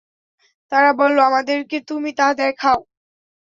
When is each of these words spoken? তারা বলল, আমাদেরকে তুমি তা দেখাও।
তারা 0.71 0.91
বলল, 0.99 1.17
আমাদেরকে 1.21 1.77
তুমি 1.89 2.09
তা 2.17 2.27
দেখাও। 2.37 2.79